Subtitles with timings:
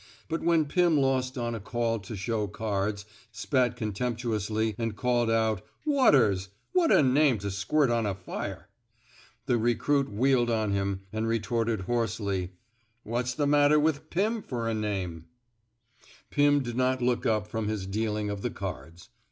[0.27, 5.61] But when Pim lost on a call to show cards, spat contemptuously, and called out:
[5.85, 8.63] Waters!' What a name to squirt on a firel"
[9.45, 12.53] the recruit wheeled on him, and retorted hoarsely,
[13.03, 15.21] What's the matter with Pim fer a namef"
[16.31, 19.09] 173 THE SMOKE EATERS Pirn did not look up from his dealing of the cards.